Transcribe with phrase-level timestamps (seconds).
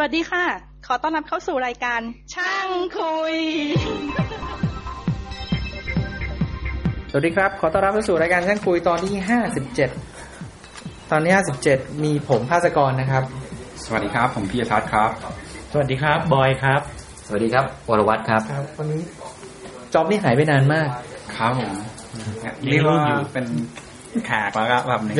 [0.00, 0.44] สวัสดีค่ะ
[0.86, 2.00] ขอต้อนรับเข้าสู่รายการ
[2.34, 3.36] ช่างคุย
[7.10, 9.90] สวัสดีครับ ขอต้อนรับเข้าสู่รายการช่างคุยตอนที่ห้าสิบเจ็ด
[11.10, 13.22] ตอนที่ห้าสิบเจ็ดมีผมภาสกรนะครับ
[13.84, 15.10] สวัสดีครับ ผมพียทัศน์ครับ
[15.72, 16.80] สวัสดีครับ บอยครับ
[17.26, 19.02] สวัสดีครับวรวัตรครับ ครับวันนี้
[19.94, 20.88] จ็อบนี่หายไปนานมาก
[21.36, 21.72] ครับผม
[22.44, 23.46] ยังเรียกว่ารุ่นอยู่เป็น
[24.26, 25.16] แขกแล้วก็แบบนี้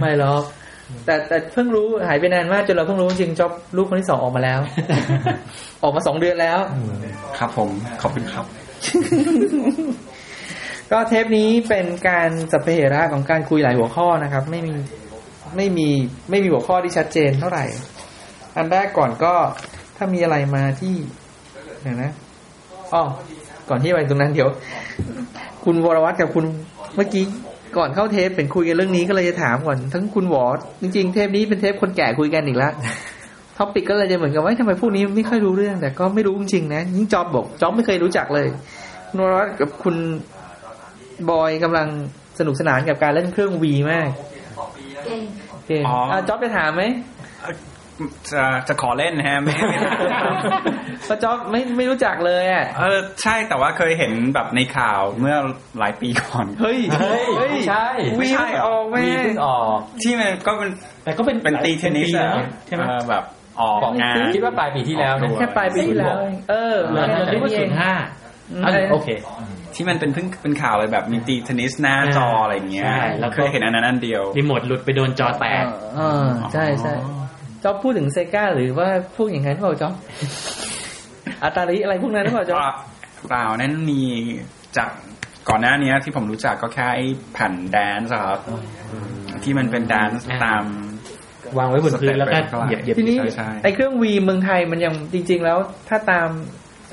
[0.00, 0.42] ไม่หรอก
[1.04, 4.60] แต่แต่เพิ่งรู้หายไปนานมากจนเราเพิ่งรู้จริงจ็อบลูกคนที่สองออกมาแล้ว
[5.82, 6.58] ออกมาสองเดือนแล้ว
[7.38, 7.70] ครับผม
[8.02, 8.44] ขอบคุณครับ
[10.90, 14.74] ก็เทปนี้เป็นการสัพเพเหระของการคุยหลายหัวข้อนะครับ ไม่มี
[15.56, 15.88] ไม่มี
[16.30, 17.64] ไม่มีหัวข้อที่ชัดเจนเท่าไหร่
[18.56, 19.34] อันแรกก่อนก็
[19.96, 20.94] ถ้ามีอะไรมาที่
[21.82, 22.12] เดี๋ยวนะ
[22.94, 23.02] อ๋อ
[23.68, 24.48] ก่อนที่ไปตรงนั้นเดี๋ยว
[25.64, 26.44] คุณวรวัตรกับคุณ
[26.94, 27.24] เมื่อกี้
[27.76, 30.44] ก่อนเข้าเทปเป็นคุยกันเรื่องนี้ก็เลยจะถามก่อนทั้งคุณหวอ
[30.82, 32.72] จริง ๆ เทปนี้เป็นเทปคนแก่คุยกันอีกแล้ว
[33.56, 38.48] ท็อปิกก็เลยจะเหมือนกับว่าทำไมพวกนี้ไม่ค่อยรู้เรื่อง แต่ก็ไม่รู้จริงๆนะยิ่งจอบบอกจอบไม่เคยรู้จักเลย
[39.08, 39.96] คุณวรวัตรกับคุณ
[41.30, 41.88] บอยกำลัง
[42.38, 44.08] สนุกสนานกับการเล่นเครื่องวีมาก
[45.66, 46.82] เกมอ๋ออ่อะจ๊อบจะถามไหม
[48.32, 49.78] จะจะขอเล่นนะฮะไม่ไม่
[51.04, 55.36] เพราะจ๊อบไม่ไม่รู้จักเลยอะเออใช่แต่ว่าเคยเห็นแบบในข่าวเมื่อ
[55.78, 60.70] หลายปีก่อน เฮ้ยเฮ้ยไม่ใช่วีไม่ใช่ไม่เหรอออกแม่มีเพิ่งออกที่มันก็เป็น
[61.04, 63.24] แต่ก็เป็นเป็นตีเทนนิสหลายอะปีแล้วใช่ไหมเออแบบ
[63.60, 67.92] ออกงานคิดว่าปลายปีที่แล้วนะแค่ปลายปีที่แล้ว เองเออเหลือแค่เรียกว่านี้เอศูงนย์ห้า
[68.52, 69.08] อืมโอเค
[69.74, 75.64] ที่มันเป็นเพิ่งเป็นข่าวเลยแบบมีตีเทนนิสหน้าจออะไรอย่างเงี้ยใช่แล้วก็เคยเห็นอันนั้นอันเดียวรีโมทหลุดไปโดนจอแตก
[75.96, 76.94] เออใช่ใช่
[77.66, 79.94] จ๊อบพูดถึงเซกาหรือว่าพวกอย่างนั้นเปล่าจ๊อบ
[81.42, 82.58] อัตาริอะไรพวกนั้นหรือเปล่าจ๊อบ
[83.28, 84.02] เปล่านั้นมี
[84.76, 84.90] จาก
[85.48, 88.40] ก่อนหน้านี้ที่ผมรู้จักก็แค่ไอ้แผ่นแดนซ์ครับ
[89.44, 90.64] ที่มันเป็นแดนซ์ตาม
[91.58, 96.28] วางไว้บนพื้นแล้วก็เหยียบเหยียบทีนี้ใช่ใช่ไอ้เครื่องวีเมืองไทยมันยังจริง ๆ แล้ว ถ้าตาม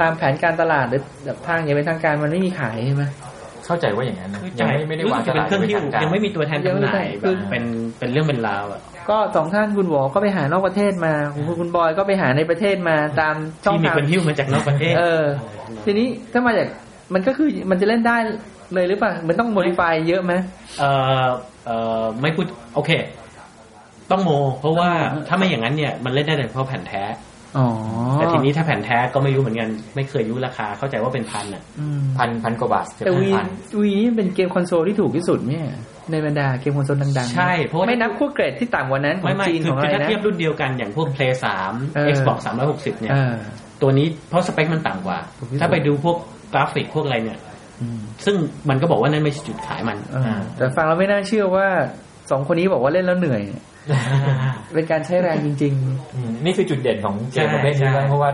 [0.01, 3.03] ตามแผนการตลาดหรือแบบทางอย่างเป็นทางการมันไม่มีขายใช่ไหม
[3.65, 7.63] เข้าใจว่าอย่างนั้นนะคือยัจ่างยไม่ไม่ได้รู้วางสึกจะเป็นเครื่องที่ตลาดยังไม่มีตัวแทนจำหน่ายคือแบบเป็น
[7.99, 15.23] เป็นเรื่องเป็นราวอะ ก็สองท่านคุณหวอก็ไปหานอกประเทศมาคุณคุณบอยก็ไปหาในประเทศมาตามช่องที่มีทางคนหิ้วมาจากนอกประเทศ เออ
[15.85, 16.67] ทีนี้ถ้ามาจาก
[17.13, 18.17] มันก็คือมันจะเล่นได้
[18.73, 20.33] เลยหรือเปล่ามันต้องโมดิฟายเยอะไหม
[20.79, 20.83] เอ
[21.23, 21.27] อ
[21.65, 21.71] เอ
[22.01, 22.91] อไม่พูดโอเค
[24.11, 24.89] ต้องโม เพราะว่า
[25.27, 27.03] ถ้าไม่อย่างนั้นเนี่ยมันเล่นได้แต่เฉพาะแผ่นแท้
[27.57, 27.67] อ๋อ
[28.15, 33.47] แต่ทีนี้ถ้าแผ่นแท้ก็ไม่รู้เหมือนกัน ไม่เคยรู้ราคาเข้าใจว่าเป็นพันอะอืมพันพันกว่าบาทจะแต่เป็นวีพัน
[33.81, 35.67] วีนี่เป็นเกมคอนโซลที่ถูกที่สุดเนี่ย
[36.11, 41.33] ในบรรดาเกมคอนโซลดังๆ ใช่ เพราะว่าไม่นับพวกเกรดที่ต่ำกว่านั้นขอไม่งไม่จีนคืขอองอะคือไรถ้านะเทียบรุ่นเดียวกันอย่างพวก Play
[41.65, 42.37] 3เออ Xbox
[42.69, 43.35] 360 เนี่ยเออ
[43.81, 46.17] ตัวนี้เพราะสเปคมันต่ำกว่าถูกที่สุดถ้าไปดูพวก
[46.53, 47.39] กราฟิกพวกอะไรเนี่ย
[47.81, 48.35] อืมซึ่ง
[48.69, 51.67] มันก็บอกว่านั่นไม่ใช่จุดขายมันเออแต่ฟังเราไม่น่าเชื่อว่า
[52.31, 53.41] สองคนนี้บอกว่าเล่นแล้วเหนื่อย
[54.73, 55.73] เป็นการใช้แรงจริง
[56.15, 58.29] อืมนี่คือจุดเด่นของเกมประเภทนี้ใช่นะเพราะว่า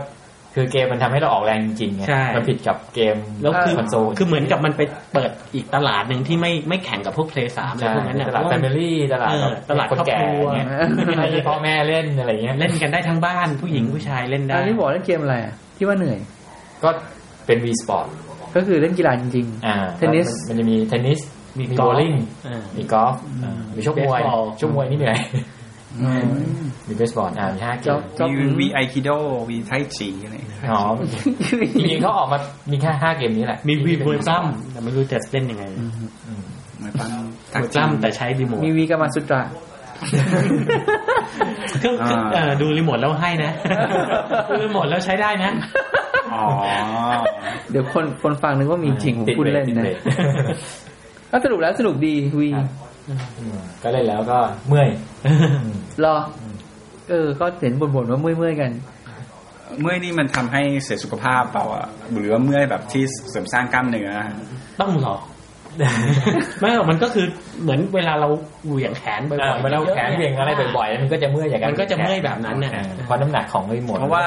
[0.54, 10.68] คือเกมมันทำให้เราออกแรงจริงๆไงใช่มันผิดกับเกมแล้วคือคอนโซลคือเหมือนกับมันไปเปิดอีกตลาดหนึ่งที่ไม่ไม่แข่งกับพวก Play 3อะไรใช่พวกนั้นเนี่ยตลาดเพแฟราะมิว่าลี่ตลาดแบบเออตลาดคนแก่ครอบครัวเงี้ย
[11.32, 16.18] ให้พ่อแม่เล่นอะไรเงี้ยเล่นกันได้ทั้งบ้านผู้หญิงผู้ชายเล่นๆได้อันนี้บอกเล่นเกมอะไรอะที่ว่าเหนื่อย
[16.84, 16.88] ก็
[17.46, 18.06] เป็น V Sport
[18.56, 21.20] ก็คือเล่นกีฬาจริงอ่าเทนนิสมันจะมีเทนนิส
[21.58, 22.12] มีมีกอโบล์ฟลิ่ง
[22.44, 23.14] เออมีกอล์ฟ
[23.76, 25.38] มีชกมวยเบสบอลชกมวยนี่เหนื่อยๆอื
[26.04, 26.04] ม
[26.86, 29.10] มีเบสบอลอ่ามีห้าเกจ๊อมบจ๊อบมีวีไอคิโด
[29.48, 30.82] วีไทจีอะไรอย่างเงี้ยอ๋อ
[31.78, 32.38] จริงๆเขาออกมา
[32.70, 36.42] มีแค่ห้าเกมนี้แหละ มีวีเวอร์ซัมแต่ไม่รู้จะเล่นยังไงอืม
[36.78, 37.10] เหมือนตั้ง
[37.50, 39.42] เวอร์ซัมแต่ใช้รีโมทมีวีกามาสุตรา
[41.80, 43.52] เครื่องเครื่องเอ่อดูรีโมทแล้วให้นะ
[44.48, 45.52] ดูรีโมทแล้วใช้ได้นะ
[46.32, 46.44] อ๋อ
[47.70, 49.98] เดี๋ยวคนคนฟังนึกว่ามีจริงผมติดพูดเบรเล่กนติดนะเบรก
[51.30, 52.66] ก็สรุปแล้วสนุกดีวีอืม
[53.82, 54.38] ก็เล่นแล้วก็
[54.68, 54.88] เมื่อย
[56.04, 56.14] รอ
[57.10, 58.70] เออ ก็เห็นบ่นๆว่าเมื่อยๆกัน
[59.80, 64.10] เมื่อยนี่มันทำให้เสียสุขภาพเปล่าอะหรือว่าเมื่อยแบบที่เสริมสร้างกล้ามเนื้อ
[64.80, 65.16] ต้องหรอ
[66.60, 67.26] ไม่หรอกมันก็คือ
[67.62, 68.28] เหมือนเวลาเรา
[68.66, 74.24] เหวี่ยงแขนบ่อยอ่าๆเวลาแขนเบี่ยงอะไรบ่อยๆมันก็จะเมื่อยอย่างมันก็จะเมื่อยแบบนั้นน่ะอ่าเพราะน้ำหนักของรีโมทเพราะว่า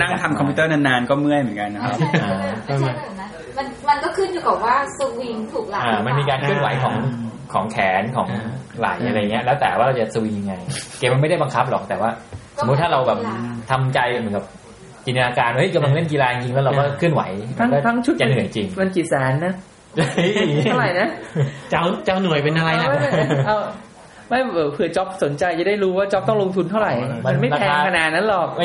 [0.00, 2.30] นั่งทำคอมพิวเตอร์นานๆก็เมื่อยเหมือนกันนะครับอ่า
[2.66, 6.94] ไม่ใช่แบบนั้นมันมันก็ขึ้นอยู่กับว่าสวิงถูกหลักอ่ามันมีการเคลื่อนไหวของ
[7.52, 8.28] ของแขนของ
[8.78, 10.54] ไหล่อะไรเงี้ย แล้วแต่ว่าเราจะสวิงยังไง
[10.98, 12.10] เกมมันไม่ได้บังคับหรอกแต่ว่า
[12.58, 13.18] สมมุติถ้าเราแบบ
[13.70, 14.44] ทำใจเหมือนกับ
[15.04, 17.22] จินตนาการเฮ้ยกำลังเล่นกีฬาจริงแล้วเราก็เคลื่อนไหว
[17.58, 19.54] ทั้งมันก็ทั้งชุดจะเหนื่อยจริงมันกี่แสนนะ
[20.64, 21.08] เท่าไหร่นะ
[21.70, 23.08] เจ้าเจ้าหน่วยเป็นอะไรล่ะเอาไม่
[23.46, 23.58] เอา
[24.28, 26.92] ไม่เออเผื่อจ็อบสนใจจะได้รู้ว่าจ็อบต้องลงทุนเท่าไหร่
[27.26, 28.60] มันไม่แพงขนาดนั้นหรอกไ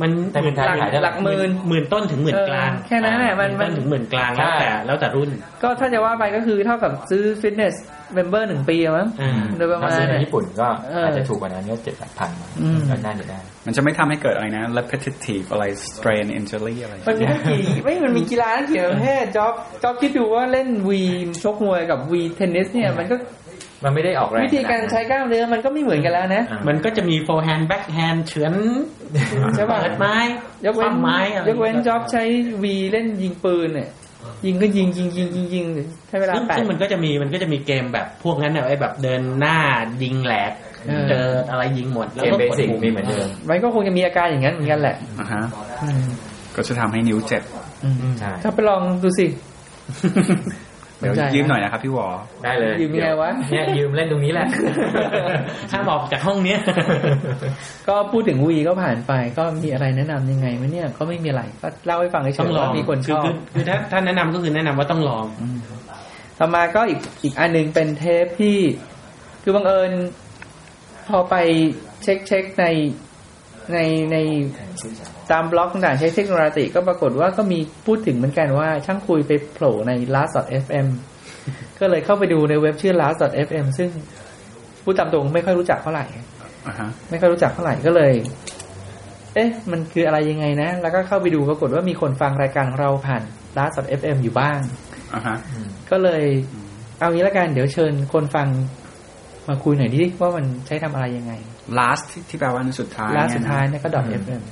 [0.00, 5.30] ม่มันแต่เป็นไทยขายได้หลักหมื่นหมื่นต้นถึงหมื่นกลางเออแค่นั้นแหละมันมันต้นถึงหมื่นกลางแล้วแต่แล้วแต่รุ่น
[5.62, 7.74] ก็ถ้าจะว่าไปก็คือเท่ากับซื้อ fitness
[8.14, 12.30] member หนึ่งปีอะมั้งอืมโดยประถ้ามาณซื้อในน่ะญี่ปุ่นก็เออออาจจะถูกกว่านั้นก็เจ็ดแปดพัน
[12.60, 19.52] อืมก็น่าจะได้ มันจะไม่ทำให้เกิดอะไรนะ repetitive อะไร strain injury อะไร มันมีตั้งกี่ไม่มันมีกีฬาตั้งกี่ประเภทจ็อบ
[19.82, 21.02] จ็อบคิดดูว่าเล่น Wii
[21.42, 23.16] ชกมวยกับ Wii เทนนิสเนี่ยมันก็
[23.84, 28.54] มันไม่ได้ออกแรงวิธีการใช้กล้ามเนื้อมันก็ไม่เหมือนกันแล้วนะอ่ามันก็จะมี forehand backhand เฉือน
[29.54, 30.16] ใช่ป่ะเปิดไม้
[30.66, 32.22] ยกเว้นคว่ำไม้อะไรยกเว้นจ็อบใช้
[32.62, 33.88] Wii เล่นยิงปืนเนี่ย
[34.46, 35.64] ยิงก็ยิงยิงยิงยิงยิง
[36.08, 39.58] ใช้เวลาซึ่งแปดซึ่งมันก็จะมีมันก็จะมีเกมแบบพวกนั้นน่ะไอ้แบบเดินหน้า
[40.02, 40.52] ยิงแหลก
[40.88, 45.42] เออเจออะไรยิงหมดแล้วเกมก็ basic กดปุ่มมีเหมือนเดิมมันก็คงจะมีอาการอย่างนั้นเหมือนกันแหละอ่าฮะ
[45.82, 46.04] อืม
[46.56, 47.42] ก็จะทำให้นิ้วเจ็บ
[47.84, 49.26] อืมใช่ถ้าไปลองดูสิ
[51.02, 52.06] เดี๋ยวสนใจยืมหน่อยนะครับพี่วอ
[52.44, 54.46] ได้เลยยืมยังไงวะเนี่ยยืมเล่นตรงนี้แหละ
[55.72, 56.58] ห้ามออกจากห้องเนี้ย
[57.88, 65.26] ก็พูดถึงวีก็ผ่านไป ก็มีอะไรแนะนำยังไงไหมเนี่ยก็ไม่มีอะไรก็เล่าให้ฟังเฉต้อยงๆลอว่างมีคนชอบคือคือถ้าถ้าแนะนำก็คือแนะนำว่าต้องลอง
[66.38, 68.56] ต่อมาก็อีกอีกอันหนึ่งเป็นเทปที่
[69.42, 69.92] คือบังเอิญ
[71.08, 71.34] พอไป
[72.02, 72.66] เช็คเช็คใน
[73.72, 73.78] ใน
[74.12, 74.16] ใน
[75.30, 80.86] ตามบล็อกต่างๆใช้เทคโนโลยีก็ปรากฏว่าก็มีพูดถึงเหมือนกันว่า ช่างคุยไปโผล่ใน last.fm
[81.80, 83.88] ก็เลยเข้าไปดูในเว็บชื่อ last.fm ซึ่ง
[84.84, 86.04] พูดตามตรงไม่ค่อยรู้จักเท่าไหร่
[86.66, 88.12] อ่าฮะไม่ค่อยรู้จักเท่าไหร่ก็เลย
[89.34, 93.22] เอ๊ะ มันคืออะไรยังไงนะ แล้วก็เข้าไปดูปรากฏว่ามีคนฟังรายการของเราผ่าน
[93.58, 94.58] last.fm อยู่บ้าง
[95.14, 95.36] อ่าฮะ
[95.90, 96.22] ก็เลย
[96.98, 98.48] เอางี้ละกันเดี๋ยวเชิญคนฟัง
[99.48, 101.32] มาคุยหน่อยดิว่ามันใช้ทำอะไรยังไง
[101.78, 103.88] last ที่ที่แปลว่าอันสุดท้าย last เนี่สุยดนะท้ายเนี่ยก็
[104.22, 104.42] .fm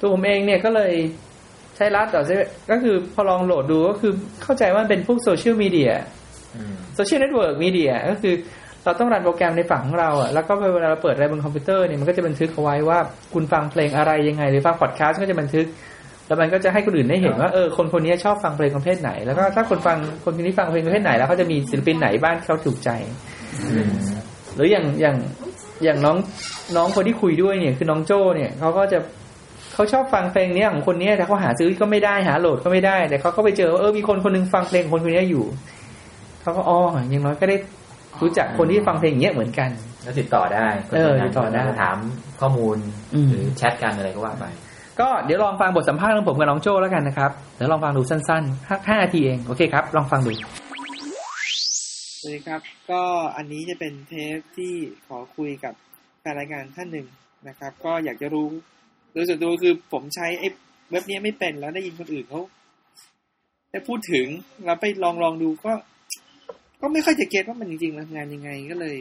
[0.00, 0.92] ตัวผมเองเนี่ยก็เลย
[1.76, 4.12] ใช้ last .fm ก็คือพอลองโหลดดูก็คือ
[4.42, 5.92] เข้าใจว่ามันเป็นพวกโซเชียลมีเดีย
[6.56, 8.34] อืม social network media ก็คือ
[8.84, 12.98] เราต้อง run โปรแกรมในฝั่งของเราอะแล้วก็เวลาเราเปิดอะไรบนคอมพิวเตอร์เนี่ยมันก็จะบันทึกเอาไว้ว่า
[13.34, 15.66] คุณฟังเพลงอะไรยังไง หรือฟังพอดแคสต์ก็จะบันทึก
[16.26, 22.90] แล้วมันก็จะให้คนอื่นได้เห็นว่าเออคนคนนี้ชอบฟังเพลงประเภทไหน แล้วก็ถ้าคนฟังคนคนนี้ฟังเพลงประเภทไหน แล้วเขาจะมีศิลปินไหนบ้างที่เขาถูกใจ
[24.54, 25.16] หรืออย่างอย่าง
[25.84, 26.16] อย่างน้อง
[26.76, 28.98] น้องคนที่คุยด้วยเนี่ยคือน้องโจ้เนี่ยเขาก็จะ
[29.74, 35.44] เขาชอบฟังเพลงเนี้ยของคนเนี้ยแต่เขาหาซื้อก็ไม่ได้หาโหลดก็ไม่ได้ แต่เขาก็ไปเจอว่าเออมีคนคนหนึงฟังเพลงคนคนเนี้ยอยู่
[36.42, 37.56] เขาก็อ๋ออย่างน้อยก็ได้
[38.22, 39.70] รู้จักคนที่ฟังเพลงอย่างเงี้ยเหมือนกัน
[40.02, 41.96] แล้วติดต่อได้เออติดต่อได้ถาม
[42.40, 42.76] ข้อมูล
[43.14, 44.44] อืมหรือแชทกันอะไรก็ว่าไป
[45.00, 50.30] ก็เดี๋ยวลองฟังบทสัมภาษณ์ของผมกับน้องโจ้แล้วกันนะครับเดี๋ยวลองฟังดูสั้นๆห้าห้านาทีเองโอเคครับ ลองฟังดู
[52.20, 53.02] สวัสดีครับ ก็
[53.36, 54.72] อันนี้จะเป็นเทปที่
[55.06, 55.74] ขอคุยกับ
[56.20, 57.06] แฟนรายการท่านหนึ่ง
[57.48, 58.46] นะครับ ก็อยากจะรู้
[59.12, 60.48] โดยส่วนตัวคือผมใช้ไอ้
[60.90, 62.40] เว็บนี้ไม่เป็นแล้วได้ยินคนอื่นเขา
[63.70, 64.26] ได้พูดถึง
[64.64, 65.72] แล้วไปลองลองดูก็
[66.80, 68.96] ก็ไม่ค่อยจะเก็ตว่ามันจริงๆมันทำงานยังไงก็เลย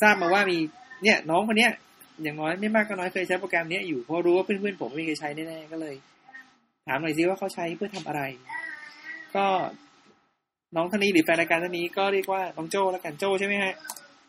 [0.00, 0.58] ทราบมาว่ามี
[1.02, 1.72] เนี่ย น้องคนเนี้ย
[2.22, 5.94] อย่างน้อยไม่มากก็น้อยเคยใช้โปรแกรมเนี้ยอยู่เพราะรู้ว่าเพื่อนๆผมไม่เคยใช้แน่ๆก็เลย
[6.86, 8.22] ถามหน่อยซิว่าเขาใช้เพื่อทำอะไร
[9.36, 9.46] ก็
[10.76, 13.72] น้องท่านนี้หรือแฟนรายการท่านนี้ก็เรียกว่าน้องโจ้แล้วกันโจ้ใช่ไหมฮะ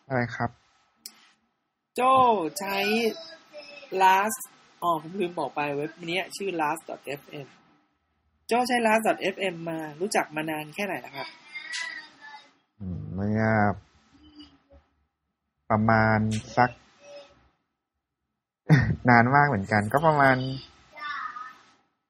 [0.07, 0.49] อะไรครับ
[1.95, 2.13] โจ้
[2.59, 2.77] ใช้
[4.03, 4.41] last
[4.83, 7.47] อ๋อผมลืมบอกไปเว็บนี้ชื่อ last.fm
[8.47, 11.27] โจ้ใช้ last.fm มารู้จักมานานแค่ไหนแล้วครับ
[12.79, 13.43] อืมเมื่อ
[15.69, 16.19] ประมาณ
[16.57, 16.71] สัก
[19.09, 20.37] นานมากเหมือนกัน ก็ประมาณ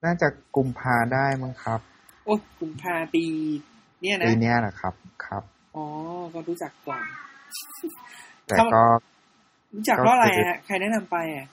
[0.03, 1.79] น่าจะกุมภาได้มั้งครับ
[2.25, 3.23] โอ้กุมภาปี
[4.01, 4.93] เนี่ยนะปีเนี้ยแหละครับ
[5.25, 5.43] ครับ
[5.75, 5.85] อ๋อ
[6.33, 7.03] ก็รู้จักก่อน
[8.45, 8.83] แต่ครับก็
[9.75, 11.47] รู้จักเพราะอะไรฮะใครแนะนำไปอะ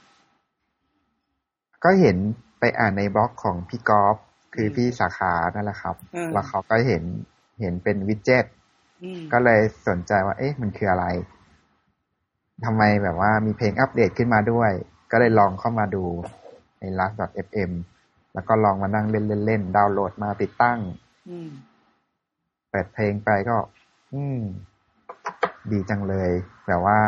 [1.84, 2.16] ก็เห็น
[2.60, 4.16] ไปอ่านในบล็อกของพี่กอล์ฟ
[4.54, 7.02] คืออมพี่สาขานั่นแหละครับเออแล้วเขาก็เห็น
[7.60, 8.44] เห็นเป็นวิดเจ็ต
[9.02, 11.06] อืมก็เลยสนใจว่า เอ๊ะ มันคืออะไร
[12.64, 14.70] ทำไมแบบว่ามีเพลงอัปเดตขึ้นมาด้วย
[15.10, 16.04] ก็เลยลองเข้ามาดู
[16.80, 17.70] ใน last.fm
[18.34, 20.78] แล้วก็ลองมานั่งเล่นเล่นๆดาวน์โหลดมาติดตั้ง
[21.28, 21.48] อืม
[22.70, 23.56] เปิดเพลงไปก็
[24.14, 24.40] อืม
[25.70, 26.30] ดีจังเลย
[26.66, 26.98] แบบว่า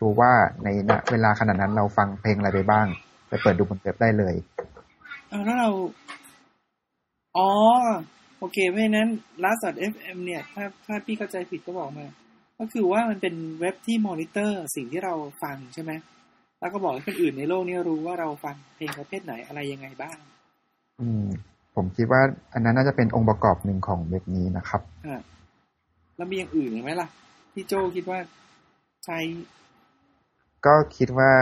[0.00, 0.32] รู้ว่า
[0.64, 2.86] ในณเวลาขนาดนั้นเราฟังเพลงอะไรไปบ้าง
[3.28, 4.34] ไปเปิดดูบนเว็บได้เลย
[5.28, 5.70] เอาแล้วเรา
[7.36, 7.48] อ๋อ
[8.38, 9.08] โอเคเพราะฉะนั้น
[9.44, 12.06] last.fm เนี่ย ถ้าถ้าพี่เข้าใจผิดก็บอกมา
[12.58, 15.92] ก็คือว่ามันเป็นเว็บที่มอนิเตอร์สิ่งที่เราฟังใช่ไหม
[16.60, 20.16] แล้วก็บอกให้คนอื่นในโลกนี้รู้ว่าเราฟังเพลงประเภทไหนอะไรยังไงบ้าง
[21.00, 21.26] อืม
[21.74, 25.20] ผมคิดว่า อันนั้นน่าจะเป็นองค์ประกอบหนึ่งของเว็บนี้นะครับอะ
[26.16, 27.08] แล้วมีอย่างอื่นอีกไหมล่ะ
[27.52, 28.18] ที่โจคิดว่า
[29.04, 29.18] ใช้
[30.66, 31.32] ก็คิดว่า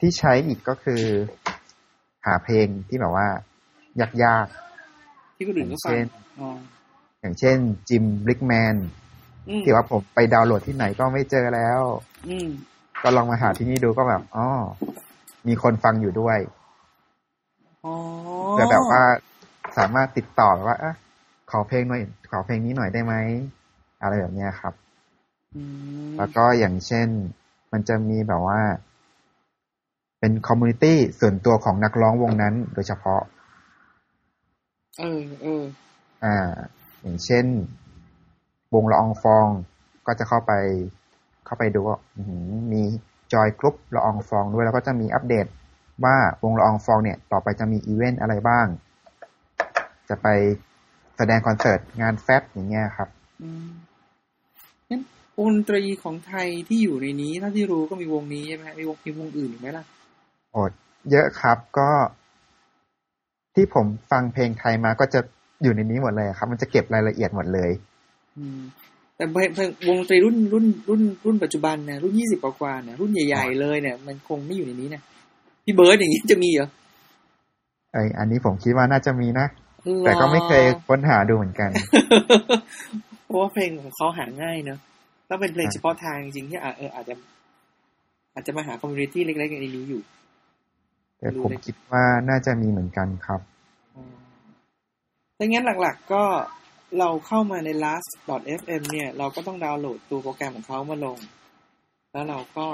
[0.00, 1.02] ที่ใช้อีกก็คือ
[2.26, 3.28] หาเพลงที่แบบว่า
[4.24, 4.46] ยาก
[5.36, 6.06] ที่คนอื่นก็ฟังเช่น
[6.40, 7.56] อ๋อๆอย่างเช่น
[7.88, 8.76] จิมบริกแมน
[9.48, 11.80] อืมที่ว่าผมไปดาวน์โหลดที่ไหนก็ไม่เจอแล้ว
[12.28, 12.48] อืม
[13.02, 14.46] ก็ลองมาหาที่นี่ดูก็แบบอ๋อ
[15.48, 16.38] มีคนฟังอยู่ด้วย
[17.84, 17.94] อ๋อ
[18.50, 19.02] เพื่อแบบว่า
[19.78, 20.94] สามารถติดต่อว่าอะ
[21.50, 23.14] ขอเพลงหน่อย ขอเพลงนี้หน่อยได้ไหม
[24.02, 24.74] อะไรแบบเนี้ยครับ
[25.54, 25.62] อื
[26.08, 27.08] มแล้วก็อย่างเช่น
[27.72, 28.60] มันจะมีแบบว่า
[30.20, 33.22] เป็นคอมมูนิตี้ส่วนตัวของนักร้องวงนั้นโดยเฉพาะ
[34.98, 35.62] เออเออ
[36.24, 36.36] อ่า
[37.02, 37.46] อย่างเช่น
[38.74, 39.46] วงละอองฟอง
[40.06, 40.52] ก็จะเข้าไป
[41.46, 42.82] เข้าไปดูว่าอื้อหือมี
[43.32, 45.46] join group ละอองฟองด้วยแล้วก็จะมีอัปเดต
[46.04, 48.66] ว่าวงละอองฟองเนี่ย ต่อไปจะมีอีเวนต์อะไรบ้าง
[50.08, 50.26] จะไป
[51.16, 53.08] แสดงคอนเสิร์ตงาน Fat อย่างเงี้ยครับ
[53.42, 53.68] อืม
[54.88, 55.02] งั้น
[55.38, 59.97] วงดนตรีของไทยที่อยู่ในนี้เท่าที่รู้ก็มีวงนี้ใช่ไหมฮะมีวงมีวงอื่นอีกไหมล่ะโอ
[60.68, 60.70] ด
[61.10, 61.90] เยอะครับก็
[63.54, 65.20] ที่ผมฟังเพลงไทยมาก็จะ
[65.62, 67.70] อยู่ในนี้หมดเลยครับ มันจะเก็บรายละเอียดหมดเลย
[68.36, 68.60] อืม
[69.16, 75.02] แต่เพลงเพลงวงดนตรีรุ่นรุ่นรุ่นรุ่นปัจจุบันนะรุ่นยี่สิบกว่าๆนะรุ่นใหญ่ ๆ เลยเนี่ย มันคงไม่อยู่ในนี้นะ
[75.64, 76.68] พี่เบิร์ดอย่างนี้จะมีเหรอ
[77.92, 79.46] ไอยอันนี้ผมคิดว่าน่าจะมีนะ
[80.04, 81.70] แต่ก็ไม่เคยค้นหาดูเหมือนกัน
[83.24, 84.78] เพราะว่าเพลงของเขาหาง่ายเนอะ
[85.28, 87.14] ถ้าเป็นเพลงเฉพาะทางจริงๆที่อาจเอออาจจะ
[88.34, 90.02] อาจจะมาหา community เล็กๆในนี้อยู่
[91.18, 93.40] แต่ผมคิดว่าน่าจะมีเหมือนกันครับ
[95.38, 96.24] ดังนั้นหลักๆก็
[96.98, 101.18] เราเข้ามาใน last.fm เนี่ย เราก็ต้องดาวน์โหลดตัวโปรแกรมของเขามาลง
[102.12, 102.66] แล้วเราก็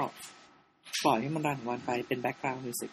[1.03, 2.91] ปล่อยให้มัน run ของมันไปเป็น background music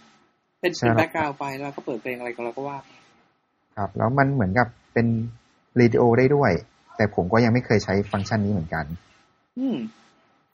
[0.60, 2.90] เป็นใช่เป็นครับ background ไปแล้วก็เปิดเพลงอะไรก็เราก็ว่าไป
[3.76, 5.06] ครับ แล้วมันเหมือนกับเป็น
[5.80, 6.52] รีดิโอได้ด้วย
[6.96, 8.84] แต่ผมก็ยังไม่เคยใช้ฟังก์ชันนี้เหมือนกัน
[9.58, 9.76] อืม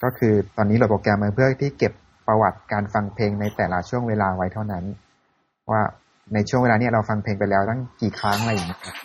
[0.03, 1.93] ก็คือตอนนี้โหลดโปรแกรมมาเพื่อที่เก็บ
[2.29, 4.85] ประวัติการฟังเพลงในแต่ละช่วงเวลาไว้เท่านั้น
[5.71, 5.83] ว่า
[6.35, 8.97] ในช่วงเวลาเนี้ยเราฟังเพลงไปแล้วตั้งกี่ครั้งอะไรอย่างเงี้ยครับ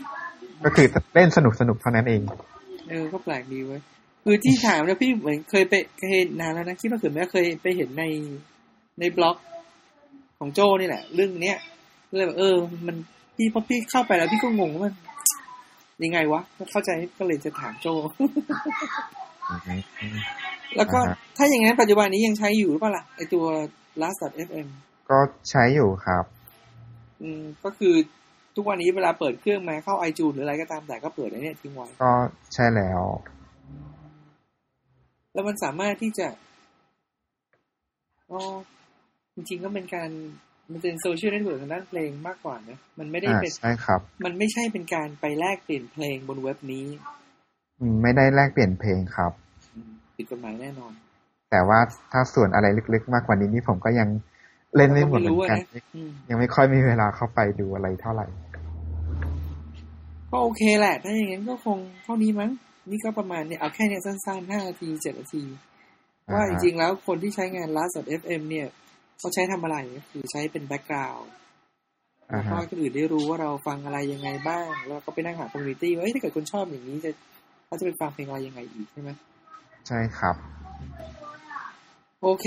[0.64, 2.22] ก็คือเล่นสนุกสนุกๆเท่านั้นเอง
[2.90, 3.82] เออก็แปลกดีเว้ย
[4.24, 8.04] คือที่ถามเนี่ยพี่เหมือนเคยไปเคยเห็นนานแล้วนะคิดว่าเกิดไม่เคยไปเห็นใน
[9.00, 9.38] ในบล็อก
[10.40, 11.58] ของโจ้นี่แหละ เรื่องเนี้ย
[12.10, 12.56] ก็เลยแบบเออ
[12.88, 12.96] มัน
[13.36, 14.94] พี่พอพี่เข้าไปแล้วพี่ก็งงว่ามัน
[16.04, 17.88] ยังไงวะก็เข้าใจก็เลยจะถามโจ
[20.78, 23.46] แล้วก็อ่าฮะถ้าอย่างนั้นปัจจุบันนี้ยังใช้อยู่หรือเปล่าล่ะไอตัว
[24.02, 24.68] last.fm
[25.10, 26.24] ก็ใช้อยู่ครับ
[27.22, 27.94] อืมก็คือ
[28.56, 32.12] ทุกวันนี้เวลาเปิดเครื่องมาเข้า iTunes หรืออะไรก็ตามแต่ก็เปิดไอ้เนี่ยทิ้งไว้ก็
[32.54, 33.02] ใช่แล้ว
[35.34, 36.28] แล้วมันสามารถที่จะ
[38.32, 38.40] อ๋อ
[39.36, 40.10] จริงๆก็เป็นการ
[40.72, 46.86] มันเป็น social network ทางด้านเพลงมากกว่านะ มันไม่ได้อ่าเป็นใช่ครับ มันไม่ใช่เป็นการไปแลกเปลี่ยนเพลงบนเว็บนี้
[47.80, 49.43] อืมไม่ได้แลกเปลี่ยนเพลงครับอืม
[50.16, 50.94] ผิดกฎหมายแน่นอน
[51.52, 51.80] แต่ว่า
[52.12, 54.10] ถ้าส่วนอะไรลึกๆ มากกว่านี้นี่ผมก็ยัง
[54.76, 58.28] เล่นไม่หมดเหมือนกันก็ไม่รู้อะนะอืมยังไม่ค่อยมีเวลาเข้าไปดูอะไรเท่าไหร่
[60.32, 62.52] ก็โอเคแหละ ถ้าอย่างนั้นก็คงเท่านี้มั้ง
[62.90, 65.44] นี่ก็ประมาณเนี่ยเอาแค่เนี้ยสั้นๆห้านาทีเจ็ดนาที
[66.34, 68.68] ว่าอ่าจฮะริงๆแล้วคนที่ใช้งาน last.fm เนี่ย
[69.20, 71.28] เขาใช้ทำอะไรก็คือใช้เป็นแบ็กกราวด์
[72.32, 77.12] อ่าแล้วก็ฮะให้คนอื่นได้รู้ว่าเราฟังอะไรยังไงบ้าง แล้วก็ไปนั่งหา community ว่าเอ้ยถ้าเกิดคนชอบอย่างนี้จะ
[77.66, 79.10] เขาจะไปฟังเพลงอะไรยังไงอีกใช่ไหม
[79.88, 80.36] ใช่ครับ
[82.24, 82.46] โอเค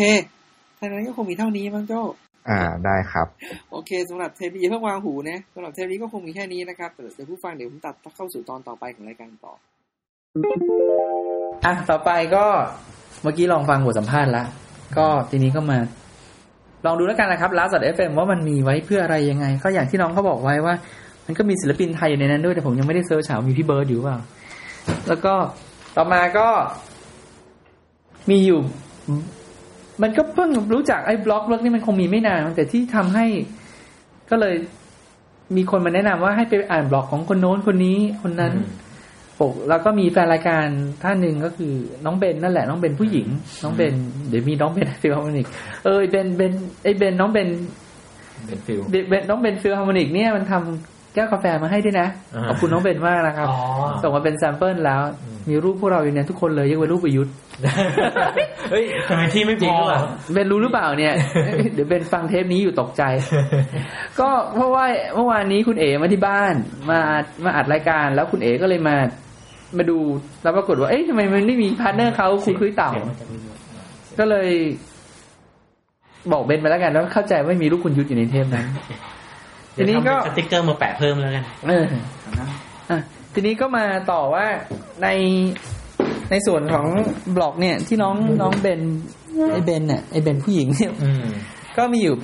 [0.78, 2.00] ทางนั้นก็คงมีเท่านี้มั้งโจ้
[2.48, 3.26] อ่าได้ครับ
[3.70, 9.52] โอเคสำหรับเทปนี้อย่าเพิ่งวางหูนะสำหรับเทปนี้ก็คงมีแค่นี้นะครับแต่เดี๋ยวผู้ฟังเดี๋ยวผมตัดเข้าสู่ตอนต่อไปของรายการต่อ
[11.64, 12.44] อะต่อไปก็
[13.22, 14.44] เมื่อกี้ลองฟังบทสัมภาษณ์ละ
[14.96, 15.78] ก็ทีนี้ก็มา
[16.86, 20.74] ลองดูแล้วกันนะครับ last.fm ว่ามันมีไว้เพื่ออะไรยังไง ก็อย่างที่น้องเขาบอกไว้ว่า
[21.26, 24.18] มันก็มีศิลปินไทยอยู่ในนั้นด้วยแต่ผมยังไม่ได้ search หาว่ามีพี่เบิร์ดอยู่เปล่า
[25.08, 25.34] แล้วก็
[25.96, 26.48] ต่อมาก็
[28.30, 28.60] มีอยู่
[30.02, 33.26] มันก็เพิ่งรู้จักไอ้บล็อกบล็อกนี่มันคงมีไม่นานแต่ที่ทำให้
[34.30, 34.54] ก็เลย
[35.56, 38.54] มีคนมาแนะนำว่าให้ไปอ่านบล็อกของคนโน้นคนนี้คนนั้น
[39.40, 40.66] ปกแล้วก็มีแฟนรายการ
[41.02, 41.72] ท่านหนึ่งก็คือ
[42.04, 43.26] น้องเบนนั่นแหละ น้องเบนผู้หญิง
[43.62, 43.94] น้องเบน
[44.28, 45.46] เดี๋ยวมีน้องเบน Philharmonic
[45.84, 46.52] เออไอ้เบนเบน
[46.84, 47.48] ไอ้เบนน้องเบน
[48.46, 53.58] เป็นฟิลเบนเบนน้องเบน Philharmonic เนี่ยมันทำ แก้วกาแฟมาให้ด้วยนะอ่าขอบคุณน้องเบนมากนะครับอ๋อ
[54.02, 57.32] ส่งมาเป็น sample แล้วอืมมีรูปพวกเราอยู่เนี่ยทุกคนเลยยกเว้นรูปประยุทธ์
[58.70, 60.00] เฮ้ยทำไมที่ไม่จพริงอหรือเปล่า
[60.32, 61.14] เบนรู้หรือเปล่าเนี่ย
[61.74, 63.02] เดี๋ยวเบนฟังเทปนี้อยู่ตกใจ
[64.20, 66.54] ก็เพราะว่าเมื่อวานนี้คุณเอ๋มาที่บ้าน
[66.90, 67.00] มา
[67.44, 68.96] มาอัดรายการแล้วคุณเอ๋ก็เลยมา
[69.78, 69.98] มาดู
[70.42, 72.92] แล้วปรากฏว่าเอ๊ะทำไมมันไม่มี partner เขาคุณคุยเต่า
[74.18, 74.50] ก็เลย
[76.32, 78.66] บอกเบนไปแล้วกันแล้วเข้าใจว่าไม่มีรูปคุณยุทธอยู่ในเทปนั้น
[79.76, 81.84] ทีนี้ก็สติ๊กเกอร์มาแปะเพิ่มแล้วกันเออ
[82.90, 82.98] อะ
[83.34, 84.46] ทีนี้ก็มาต่อว่า
[85.02, 85.08] ใน
[86.30, 86.86] ในส่วนของ
[87.36, 88.80] บล็อกเนี่ย ที่น้องน้องเบน
[89.52, 91.26] ไอเบนเนี่ยไอเบนผู้หญิงเนี่ยอืม
[91.78, 92.14] ก็มีอยู่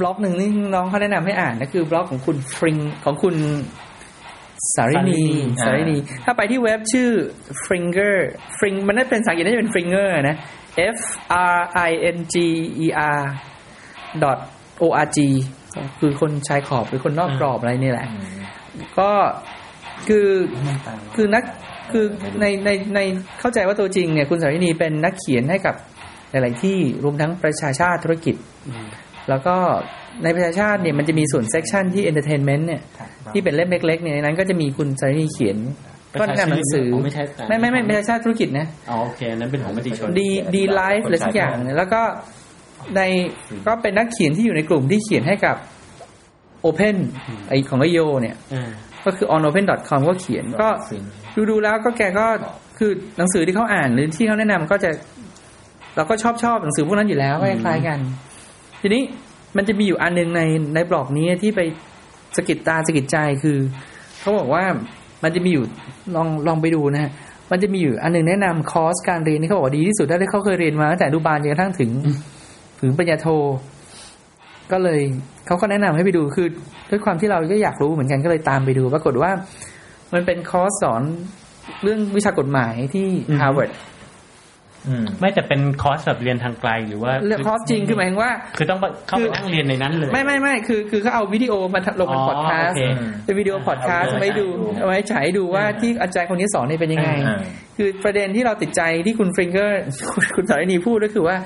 [0.00, 3.36] บล็อกหนึ่งที่น้องเขาแนะนำให้อ่านก็คือบล็อกของคุณฟริงของคุณ
[4.74, 5.22] สารินี
[5.60, 7.10] สาสาริรินีนี ถ้าไปที่เว็บชื่อ
[7.64, 8.16] Fringer
[8.58, 10.36] Fring มันน่าเป็นภาษาอังกฤษน่าจะเป็น Fringer นะ
[10.96, 10.98] F
[11.54, 12.34] R I N G
[12.84, 12.86] E
[13.16, 13.20] R
[14.22, 14.38] dot
[14.84, 15.18] org
[16.00, 18.06] คือคนชายขอบหรือคนนอกกรอบอะไรนี่แหละ
[18.98, 19.10] ก็
[20.08, 20.28] คือ
[21.16, 21.44] คือนัก
[21.92, 22.04] คือ
[22.40, 23.00] ในในใน
[23.40, 25.74] เข้าใจว่าตัวจริงเนี่ยคุณสารินีเป็นนักเขียนให้กับ
[26.30, 28.36] หลาย ๆ ที่รวมทั้งประชาชาติธุรกิจ
[29.28, 29.56] แล้วก็
[30.24, 32.82] ในประชาชาติเนี่ยมันจะมีส่วน section ที่ entertainment เนี่ย
[33.32, 35.56] ที่เป็นเล่มเล็ก ๆ เนี่ยในนั้นก็จะมีคุณสารินีเขียน
[36.20, 42.02] ก็นำหนังสือไม่ใช่ไม่ไม่ไม่ประชาชาติธุรกิจนะอ๋อโอเคอันนั้นเป็นของมติชนดี D-Life อะไรสักอย่างเนี่ยแล้วก็
[42.96, 43.00] ใน
[43.66, 45.56] ก็เป็นนักเขียนที่อยู่ในกลุ่มที่เขียนให้กับ
[46.64, 46.96] Open
[47.48, 48.70] ไอของไอโยเนี่ยอ่า
[49.04, 50.68] ก็คือ onopen.com ก็เขียนก็
[51.36, 52.26] ดูดูๆแล้วก็แกก็
[52.78, 54.90] คือหนังสือที่เขาอ่านหรือที่เขาแนะนำก็จะ
[55.96, 57.98] เราก็ชอบชอบหนังสือพวกนั้นอยู่แล้วก็คล้ายๆกัน
[58.82, 59.02] ทีนี้
[59.56, 60.42] มันจะมีอยู่อันหนึงใน
[60.74, 61.60] ในบล็อกนี้ที่ไป
[62.36, 63.58] สะกิดตาสะกิดใจคือ
[64.20, 64.64] เขาบอกว่า
[65.22, 65.64] มันจะมีอยู่
[66.16, 67.10] ลองลองไปดูนะฮะ
[67.50, 71.90] มันจะมีอยู่อันหนึงแนะนำคอร์สการเรียนที่เขาบอกว่าดีที่สุดเท่าที่เขาเคยเรียนมาตั้งแต่อนุบาลจนกระทั่งถึง
[72.80, 73.28] ถึงปริญญาโท
[74.72, 75.00] ก็เลย
[75.46, 76.48] เขาก็แนะนำให้ไปดูคือ
[76.90, 79.30] ด้วยความที่เราก็อยากรู้เหมือนกันก็เลยตามไปดู ปรากฏว่า
[80.14, 81.02] มันเป็นคอร์สสอน
[81.82, 83.70] เรื่องวิชากฎหมายที่อืมฮาร์วาร์ด
[84.88, 92.82] อืมไม่แต่เป็นคอร์สแบบเรียนทางไกลหรือว่าเรื่องคอร์สจริงคือหมายถึงว่า คือต้องไปเข้าคือไปนั่งเรียนในนั้นเลย ไม่ไม่ไม่คือคือเขาเอาวิดีโอมาลงเป็นอ๋อพอดแคสต์โอเค
[93.24, 94.46] เป็นวิดีโอพอดแคสต์เอาไว้ดู
[94.78, 97.38] เอาไว้ฉายดูว่าที่อาจารย์คนนี้สอนเนี่ยเป็นยังไงอ่า
[97.76, 99.80] คือประเด็นที่เราติดใจที่คุณ Fringer
[100.12, 101.36] คุณคุณสฤณีพูดก็คือว่า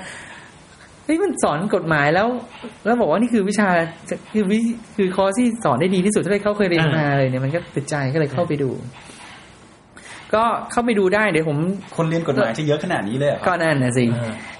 [1.05, 2.27] เฮ้ยมันสอนกฎหมายแล้ว
[2.85, 3.67] แล้วบอกว่านี่คือวิชา
[4.33, 4.59] คือวิ
[4.95, 8.71] คือคอร์สที่สอนได้ดีที่สุดเท่าที่เขาเคยเรียนมาเลยเนี่ยมันก็ติดใจก็เลยเข้าไปดู
[10.35, 11.57] ก็เข้าไปดูได้เดี๋ยวผม
[11.97, 14.05] คนเรียนกฎหมายจะเยอะขนาดนี้เลยเหรอคก็รับนั่นนะสิ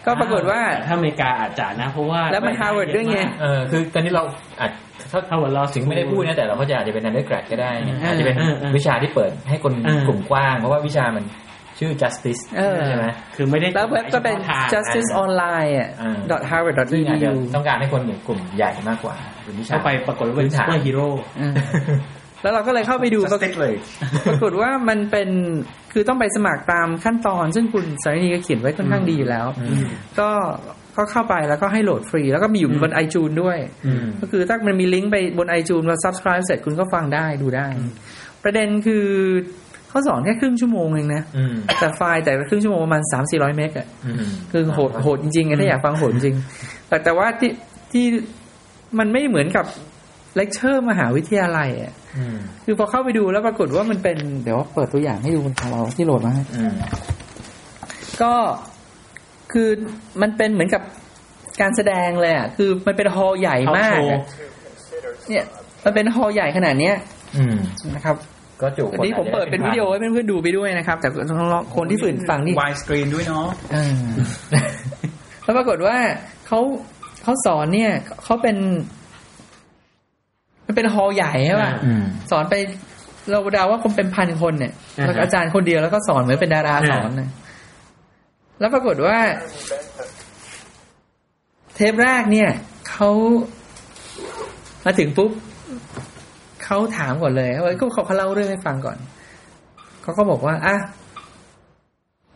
[0.06, 4.24] ก็ปรากฏว่าถ้าอเมริกาอาจจะนะ เพราะว่า แล้วมัน Harvard ด้วยไงเออคือตอนนี้เรา
[4.60, 4.72] อาจ
[5.12, 11.24] ถ้าถ้าวันเราถึงไม่ได้พูดนะแต่เราก็จะอาจจะเป็น undergrad ก็ได้ไงอาจจะเป็นเออเออวิชาที่เปิดให้คนเออกลุ่มกว้าง เพราะว่าวิชามัน
[11.80, 13.06] ชื่อ justice เออใช่ไหม
[13.36, 21.08] คือไม่ได้แล้วเว็บก็เป็นฉพาะทาง justice online อะอ่า harvard ซึ่งอาจจะ edu ต้องการให้คนกลุ่มใหญ่มากกว่าเป็นวิชาเข้าไปปรากฏว่าเป็นพื้นฐานซูเปอร์ฮีโร่
[21.40, 21.54] อืม
[22.42, 23.74] แล้วเราก็เลยเข้าไปดูจะสติ๊กเลย
[24.28, 25.30] ปรากฏว่ามันเป็น
[25.94, 29.86] คือต้องไปสมัครตามขั้นตอน ซึ่งคุณสารนีก็เขียนไว้ค่อนข้างดีอยู่แล้วอืม
[30.20, 30.30] ก็
[30.98, 37.68] ก็เข้าไปแล้วก็ให้โหลดฟรี แล้วก็มีอยู่บนไอจูนด้วยอืมก็คือถ้ามันมีลิงก์ไปบนไอจูนเรา subscribe เสร็จคุณก็ฟังได้ดูได้
[38.44, 39.06] ประเด็นคือ
[39.96, 44.16] เขาสอนแค่ครึ่งชั่วโมงเองนะอืมแต่ไฟล์แต่ละครึ่งชั่วโมงประมาณสามสี่ร้อย meg อะอืม
[44.52, 46.36] คือโหดโหดจริงๆไงถ้าอยากฟังโหดจริง
[46.88, 47.52] แต่แต่ว่าที่
[47.92, 48.06] ที่
[49.00, 49.66] มันไม่เหมือนกับ
[50.36, 56.76] เลคเชอร์มหาวิทยาลัยอะอืมคือพอเข้าไปดูแล้วปรากฏว่ามันเป็น เดี๋ยวเปิดตัวอย่างให้ดูบนของเราที่โหลดมาให้อืม
[58.22, 58.34] ก็
[59.52, 59.70] คือ
[60.22, 60.82] มันเป็นเหมือนกับ
[61.62, 64.22] การแสดงเลยอะคือมันเป็น hall ใหญ่มากอะ
[65.30, 65.46] เนี่ย
[65.86, 66.96] มันเป็นฮอลล์ใหญ่ขนาดเนี้ย
[67.38, 67.56] อืม
[67.96, 68.16] นะครับ
[68.62, 71.10] ก็จุอันนี้ผมเปิดเป็นวิดีโอให้เพื่อนๆดูไปด้วยนะครับ แต่
[71.76, 73.96] คนที่ฝืนฟังนี่วายสกรีนด้วยเนาะอ่า
[75.44, 75.98] แล้วปรากฏว่า
[76.48, 76.60] เขา
[77.24, 77.92] เขาสอนเนี่ย
[78.24, 78.58] เขาเป็น
[80.66, 82.56] มันเป็นฮอลล์ใหญ่ใช่ป่ะอืมสอนไป
[83.32, 87.30] เราเดาว่าคงเป็นพันคนเนี่ยอ่าฮะแล้วอาจารย์คนเดียวแล้วก็สอนเหมือนเป็นดาราสอนนะ
[88.60, 89.18] แล้วปรากฏว่า
[91.76, 92.50] เทปแรกเนี่ย
[92.90, 93.10] เขา
[94.86, 95.32] มาถึงปุ๊บ
[96.66, 98.98] เขาถามก่อนเลยว่าเขาเขาเล่าเรื่องให้ฟังก่อน
[100.02, 100.76] เขาก็บอกว่าอะ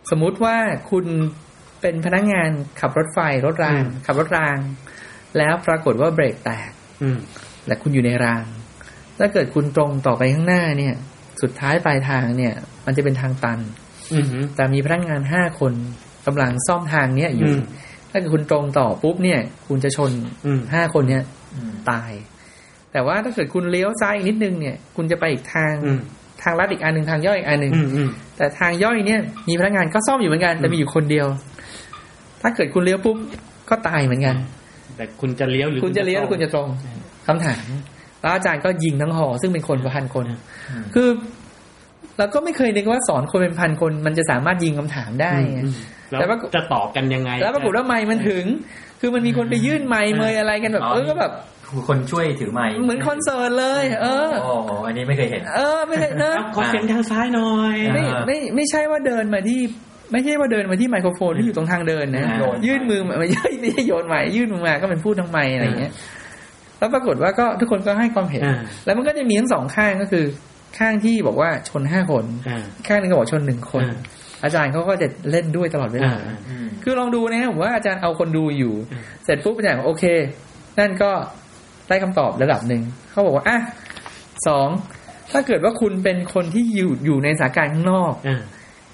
[0.10, 0.56] สมมุติว่า
[0.92, 1.06] คุณ
[1.82, 4.58] เป็นพนักงานขับรถไฟรถราง ขับรถราง
[5.38, 7.20] แล้วปรากฏว่าเบรกแตก อืม
[7.68, 8.46] และคุณอยู่ในราง
[9.18, 10.96] ถ้าเกิดคุณตรงต่อไปข้างหน้าเนี่ย
[11.42, 12.54] สุดท้ายปลายทางเนี่ย
[12.86, 13.60] มันจะเป็นทางตัน
[14.14, 15.74] อืมแต่มีพนักงานห้าคน
[16.26, 17.62] กำลังซ่อมทางเนี้ยอยู่อืม
[18.12, 20.12] ถ้าเกิดคุณตรงต่อปุ๊บเนี่ย คุณจะชน
[20.46, 22.12] อืมห้าคนเนี้ยอืมตาย
[22.94, 26.00] แต่ว่าถ้าเกิดคุณเลี้ยวซ้ายอีกนิดนึงเนี่ย คุณจะไปอีกทางอืม
[26.44, 31.28] ทางลัดอีกอันหนึ่งทางย่อยอีกอันหนึ่งอืมอืมแต่ทางย่อยเนี่ย มีพนักงานก็ซ่อมอยู่เหมือนกันแต่มีอยู่คนเดียว
[32.42, 33.18] ถ้าเกิดคุณเลี้ยวปุ๊บ
[33.70, 34.36] ก็ตายเหมือนกัน
[34.98, 36.68] แต่คุณจะเลี้ยวหรือคุณจะเลี้ยวหรือคุณจะตรง
[37.28, 37.66] คำถาม
[38.22, 40.26] แล้วอาจารย์ก็ยิงทั้งหอ ซึ่งเป็นคนประพันคน
[40.94, 41.10] คือ
[42.18, 45.74] เราก็ไม่เคยนึกว่าสอนคนเป็นพันคนมันจะสามารถยิงคำถามได้อืมไงอืม
[46.12, 48.46] แล้วแต่ว่าจะตอบกันยังไง แล้วปรากฏว่าไม้มันถึง
[49.00, 51.32] คือมันมีคนไปยื่นไม้เมยอะไรกันแบบอ๋อเออก็แบบ
[51.88, 59.60] คนช่วยถือไมค์เหมือนคอนเสิร์ตเลย เออโอ้โหอันนี้ไม่เคยเห็น เออไม่ใช่เนอะเอาขอเสียงทางซ้ายหน่อยอ่าไม่ไม่ไม่ใช่ว่าเดินมาที่
[60.12, 65.92] ไม่ใช่ว่าเดินมาที่ไมโครโฟนที่อยู่ตรงทางเดินนะโยนยื่นมือมาไม่ใช่ไม่ใช่โยนไม้ยื่นมือมาก็เป็นพูดทางไม้อะไรอย่างเงี้ย
[66.80, 70.26] แล้วปรากฏว่าก็ทุกคนก็ให้ความเห็นอ่าแล้วมันก็จะมีทั้งสองข้างก็คือ
[70.80, 73.98] ข้างที่บอกว่าชนห้าคนอ่าข้างหนึงก็บอกชนหนึ่งคนอ่า
[74.44, 80.06] อาจารย์เขาก็จะเล่นด้วยตลอดเวลาอ่าอืมคือลองดูนะผมว่าอาจารย์เอาคนดูอยู่อืมเสร็จปุ๊บอาจารย์บอกโอเค
[80.80, 81.12] นั่นก็
[81.90, 83.58] ได้คำตอบระดับหนึ่งเขาบอกว่าอะ
[84.48, 84.68] สอง
[85.32, 88.42] ถ้าเกิดว่าคุณเป็นคนที่อยู่อยู่ในสถานการณ์ข้างนอกอ่า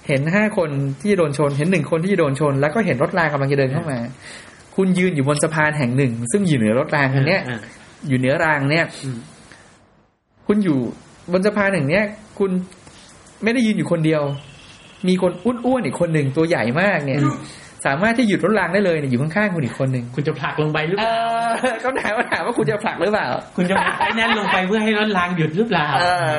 [0.07, 3.99] เห็นห้าคนที่จะโดนชน เห็นหนึ่งคนที่จะโดนชน แล้วก็เห็นรถรางกำลังจะเดินเข้ามา
[4.75, 7.59] คุณยืนอยู่บนสะพานแห่งหนึ่ง ซึ่งอยู่เหนือรถรางคันเนี้ยอ่า
[8.07, 9.17] อยู่เหนือรางเนี่ยอืม
[10.47, 10.77] คุณอยู่
[11.31, 12.03] บนสะพานแห่งเนี้ย
[12.39, 12.51] คุณ
[13.43, 14.21] ไม่ได้ยืนอยู่คนเดียว
[15.07, 15.31] มีคน
[15.65, 17.19] อ้วนๆอีกคนหนึ่งตัวใหญ่มากเนี่ย
[17.85, 21.13] สามารถที่หยุดรถรางได้เลยเนี่ยอยู่ข้างๆคุณอีกคนหนึ่งคุณจะผลักลงไปหรือเอเปล่า
[21.73, 26.31] อเขาถามว่าถามว่าคุณจะผลักหรือเปล่า คุณจะไอ้นั่นลงไปเพื่อให้รถรางหยุดหรือเปล่าเออ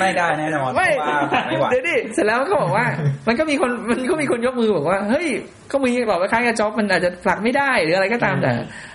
[0.00, 2.86] ไม่ได้แน่นอนเพไม่ราะว่าไม่ไหวเดี๋ยวดิเสร็จแล้วก็บอกว่า
[3.28, 5.26] มันก็มีคนมันก็มีคนยกมือบอกว่าเฮ้ย
[5.72, 8.50] ก็มีหลอกคล้ายๆกับจ็อบมันอาจจะผลักไม่ได้หรืออะไรก็ตามแต่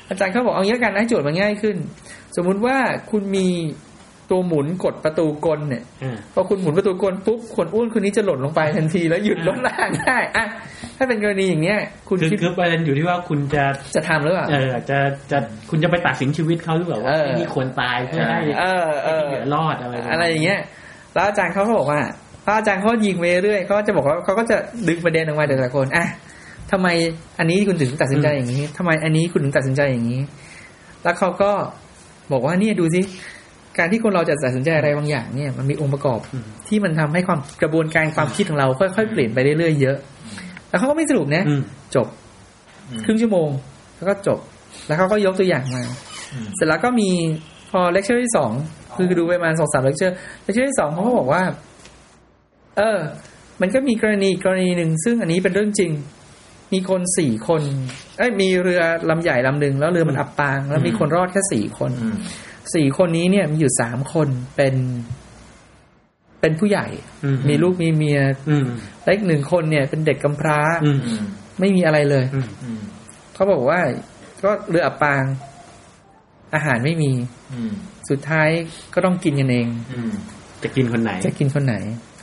[0.09, 1.77] อาจารย์เขาบอกเอางี้ละกันให้โจทย์มันง่ายขึ้น
[2.35, 2.77] สมมุติว่า
[3.11, 3.47] คุณมี
[4.31, 10.45] ตัวหมุนกดประตูกลเนี่ยอ่าพอคุณหมุนประตูกลปุ๊บคนอ้วนคนนี้จะหล่นลงไปทันทีแล้วหยุดรถล่างได้อะ
[10.97, 13.63] ถ้าเป็นกรณีอย่างเนี้ย คุณคือคิดคือประเด็นอยู่ที่ว่าคุณจะ
[13.95, 14.97] จะทำหรือเปล่าเออจะ
[15.31, 15.37] จะ
[15.69, 20.59] คุณจะไปตัดสินชีวิตเขาหรือเปล่าว่าเออไอ้นี่ควรตายเพื่อให้เออเออให้เหลือรอดอะไรปมณอะไรอย่างเงี้ย
[21.13, 22.01] แล้วอาจารย์เขาก็บอกว่า
[22.45, 26.05] พระอาจารย์เขายิงไปเรื่อยเขาก็จะบอกว่าเขาก็จะดึงประเด็นออกมาแต่ละคนอะ
[26.71, 26.87] ทำไม
[27.39, 30.21] อันนี้คุณถึงตัดสินใจอย่างนี้ทำไมอันนี้คุณถึงตัดสินใจอย่างนี้
[31.03, 31.51] แล้วเขาก็
[32.31, 33.01] บอกว่าเนี่ยดูสิ
[33.79, 36.19] การที่คนเราจะตัดสินใจอะไรบางอย่างเนี่ยมันมีองค์ประกอบ
[36.67, 39.97] ที่มันทำให้ความกระบวนการความคิดของเราค่อยๆเปลี่ยนไปเรื่อยๆเยอะ
[40.69, 41.61] แล้วเขาก็ไม่สรุปนะอืม
[41.95, 42.07] จบ
[43.05, 43.49] ครึ่งชั่วโมง
[43.97, 44.39] แล้วก็จบ
[44.87, 45.83] แล้วเขาก็ยกตัวอย่างมา
[46.55, 47.09] เสร็จแล้วก็มี
[47.71, 48.51] พอเลคเชอร์ที่สอง
[48.95, 51.43] คือดูไปประมาณสองสาม lecture lecture ที่สองเขาก็บอกว่า
[52.77, 52.99] เออ
[53.61, 55.91] มันก็มีกรณีกรณีหนึ่งซึ่งอันนี้เป็นเรื่องจริง
[56.73, 57.61] มีคนสี่คน
[58.17, 62.15] เอ้ยมีเรือลำใหญ่ลำหนึ่งแล้วเรือมันอับปาง แล้วมีคนรอดแค่สี่คนอืม
[62.75, 64.75] สี่คนนี้เนี่ยมีอยู่สามคนเป็น
[66.41, 66.87] เป็นผู้ใหญ่
[67.23, 68.65] อืมมีลูกมีเมียอืม
[69.03, 71.21] และอีกหนึ่งคนเนี่ย เป็นเด็กกำพร้าอืมอืม
[71.59, 72.79] ไม่มีอะไรเลยอืมอืม
[73.33, 73.79] เขาบอกว่า
[74.43, 75.23] ก็เรืออับปาง
[76.53, 77.11] อาหารไม่มี
[77.53, 77.71] อืม
[78.09, 78.49] สุดท้าย
[78.93, 80.11] ก็ต้องกินกันเองอืม
[80.63, 81.75] จะกินคนไหน จะกินคนไหน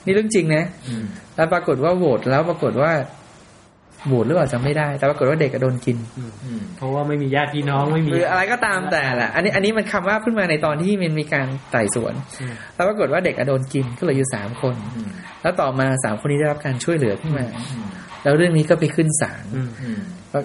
[0.04, 1.04] นี่เรื่องจริงนะอืม
[1.37, 2.92] แล้วปรากฏว่าโหวตแล้วปรากฏว่า
[4.07, 5.97] โหวตหรือเปล่าจำไม่ได้ แต่ปรากฏว่าเด็กก็โดนกิน
[6.45, 15.09] อืมเพราะว่าไม่มีญาติพี่น้องไม่มีหรืออะไรก็ตามแต่แหละอันนี้อันนี้มันคำว่าขึ้นมาในตอนที่มันมีการไต่สวนอืมแล้วปรากฏว่าเด็กอะโดนกินก็เหลืออยู่สามคนอืม
[15.42, 17.87] แล้วต่อมาสามคนนี้ได้รับการช่วยเหลือขึ้นมาอืม
[18.23, 20.01] แล้วเรื่องนี้ก็ไปขึ้นศาลอืมอืม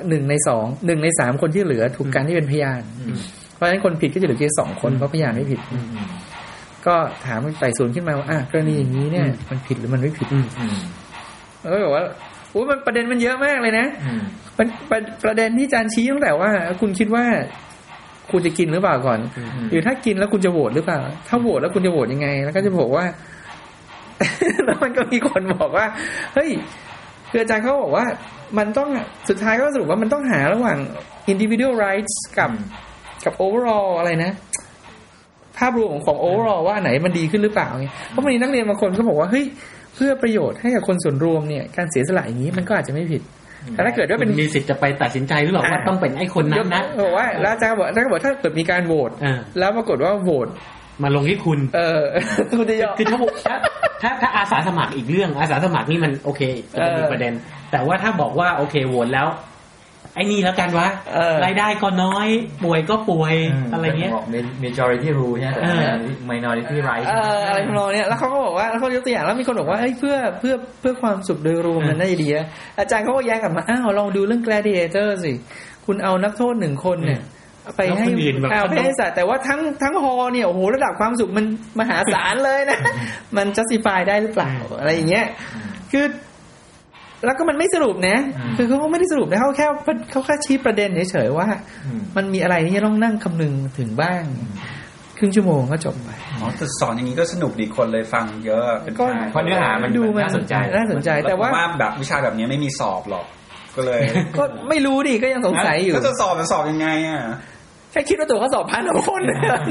[0.09, 3.17] หนึ่งในสองหนึ่งในสามคนที่เหลือถูกการที่เป็นพยานอืม
[3.55, 5.83] เพราะฉะนั้นคนผิดก็จะเหลือแค่สองคนเพราะพยานไม่ผิดอืม
[6.87, 6.95] ก็
[7.25, 10.77] ถามไต่สวนขึ้นมาว่าอะกรณีอย่างนี้เนี่ย มันผิดหรือมันไม่ผิดอืมอืม
[11.59, 12.05] แล้วก็บอกว่า
[12.53, 14.21] อุ้ยมันประเด็นมันเยอะมากเลยนะอืม
[14.57, 16.49] ประประประเด็นที่อาจารย์ชี้ตั้งแต่ว่า
[16.81, 17.25] คุณคิดว่า
[18.31, 19.19] คุณจะกินหรือเปล่าก่อน
[19.69, 23.05] หรือถ้ากินแล้วคุณจะโหวตหรือเปล่า ถ้าโหวตแล้วคุณจะโหวตยังไง แล้วก็จะบอกว่า
[24.65, 25.85] แล้วมันก็มีคนบอกว่า
[26.33, 26.49] เฮ้ย
[27.29, 28.05] คืออาจารย์เขาบอกว่า
[28.57, 28.89] มันต้อง
[29.29, 30.77] สุดท้ายก็สรุปว่ามันต้องหาระหว่าง
[31.31, 32.51] individual rights กับ
[33.25, 34.31] กับ overall อะไรนะ
[35.57, 39.45] ภาพรวมของของ overall ว่าอันไหนมันดีขึ้นหรือเปล่าไงเพราะมันมีนักเรียนบางคนก็บอกว่าเฮ้ย
[39.80, 43.21] เพื่อประโยชน์ให้กับคนส่วนรวมเนี่ยการเสียสละอย่างนี้มันก็อาจจะไม่ผิด
[43.71, 50.47] แต่ถ้าเกิดว่าคุเป็นณมีสิทธิ์จะไปตัดสินใจหรือเปล่าว่าต้องเป็นไอ้คนนั้นนะบอกว่าแล้วอาจารย์ก็บอกอาจารย์ก็บอกถ้าเกิดมีการโหวตอ่าแล้วปรากฏว่าโหวต
[51.03, 52.01] มาลงที่คุณ เออ
[52.57, 53.55] คุณจะยอมคือถ้าถ้า
[54.01, 57.33] ถ้าถ้าอาสาสมัครอีกเรื่องอาสาสมัครนี่มันโอเคจะเป็นอีเอกอประเด็น
[57.71, 59.27] แต่ว่าถ้าบอกว่าโอเคโหวตแล้ว
[60.15, 62.27] ไอ้นี่แล้วกันวะเออรายได้ก็น้อย
[62.63, 63.35] ป่วยก็ป่วย
[63.73, 64.25] อะไรเงี้ยบอก
[64.63, 65.93] majority rule ใช่ไหมแต่เออ
[66.31, 72.45] minority right เอออะไรทำนองเนี้ยแล้วเขาก็บอกว่าแล้วเขายกตัวอย่างแล้วมีคนบอกว่าเอ้ยเพื่อเพื่อเพื่อความสุขโดยรวมมันน่าจะดีอะ
[72.79, 75.31] อาจารย์เขาก็แย้งกลับมาอ้าวลองดูเรื่อง gladiator สิ
[75.85, 77.21] คุณเอานักโทษหนึ่งคนเนี่ย
[77.77, 81.45] ไปให้แล้วคนอื่นแบบเอาไปให้สัตว์แต่ว่าทั้งทั้งฮอเนี่ยโอ้โหระดับความสุขมัน
[81.79, 82.79] มหาศาลเลยนะ
[83.37, 85.25] มัน justify ได้หรือเปล่าอะไรอย่างเงี้ย
[85.91, 86.05] คือ
[87.25, 89.67] แล้วก็มันไม่สรุปนะอืมคือเขาก็ไม่ได้สรุปนะเขาแค่
[90.11, 91.47] เขาแค่ชี้ประเด็นเฉยๆว่า
[91.85, 94.23] อืมมันมีอะไรที่จะต้องนั่งคำนึงถึงบ้าง
[95.17, 96.09] ครึ่งชั่วโมงก็จบไป
[96.41, 103.25] อ๋อแต่สอนอย่างนี้ก็สนุกดีคนเลยฟังเยอะเป็นก็พันเพราะเนื้อหามันดูมันน่าสนใจน่าสนใจแต่ว่าผมว่าแบบวิชาแบบนี้ไม่มีสอบหรอก
[103.75, 104.01] ก็เลย
[104.37, 107.21] ก็ไม่รู้ดิก็ยังสงสัยอยู่ก็จะสอบจะสอบยังไงอะ
[107.91, 109.21] แค่คิดว่าตัวเขาสอบพันคน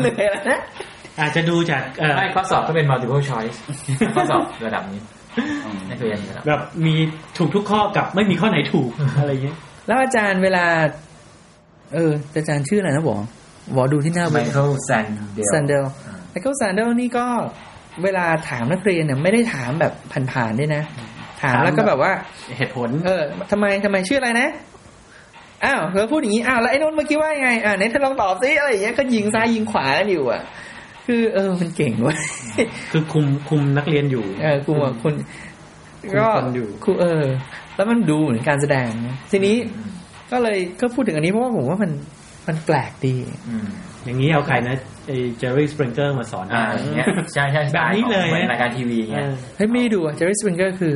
[0.00, 0.60] เหนื่อยแล้วนะ
[1.20, 3.56] อาจจะดูจากเอ่อไม่ข้อสอบก็เป็น multiple choice
[4.14, 5.00] ข้อสอบระดับนี้
[5.90, 6.94] นักเรียนระดับแบบมี
[7.38, 10.64] ถูกทุกข้อกับไม่มีข้อไหนถูกอะไรเงี้ย แล้วอาจารย์เวลา
[11.94, 13.18] เออ อาจารย์ชื่ออะไรนะบอก
[13.76, 15.84] บอกดูที่หน้าไมเว็บ Michael Sandel Sandel
[16.30, 17.26] Michael Sandel นี่ก็
[18.02, 19.92] เวลาถามนักเรียนเนี่ยไม่ได้ถามแบบ
[20.32, 20.82] ผ่านๆด้วยนะ
[21.42, 22.12] ถามแล้วก็แบบว่า
[22.56, 24.48] เหตุผล เออทำไมทำไมชื่ออะไรนะ
[25.64, 30.42] อ้าวเธอพูดอย่างนี้อ้าวแล้วไอ้นนท์เมื่อกี้ว่ายังไงอ่าไหนเธอลองตอบซิอะไรอย่างเงี้ยก็ยิงซ้ายยิงขวากันอยู่อะ
[31.10, 32.18] คือ เออ มันเก่งเว้ย
[32.92, 35.14] คือคุมคุมนักเรียนอยู่ เออกูอะคุณ
[36.10, 37.24] คุมก็คนอยู่ครูเออ
[37.76, 39.56] แล้วมันดูเหมือนการแสดงนะทีนี้
[40.32, 41.90] ก็เลยก็พูดถึงอันนี้เพราะว่าผมว่ามัน
[42.48, 43.14] มันแปลกดี
[43.48, 43.68] อืม
[44.04, 50.94] อย่างนี้เอาใครนะไอ้ Jerry Springer มาสอนอ่าอย่างเงี้ยใช่ใช่แบบนี้เลยเหมือนนะรายการทีวีเอเงี้ยอเฮ้ยไม่ได้ดูอะ Jerry Springer คือ